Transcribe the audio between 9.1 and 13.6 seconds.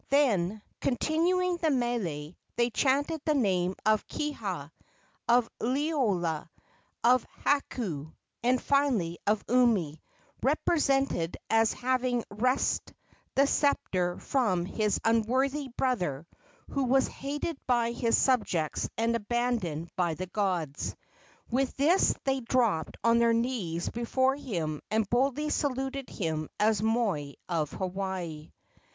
of Umi, represented as having wrested the